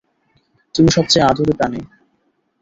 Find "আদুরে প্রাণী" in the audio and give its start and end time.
1.29-1.81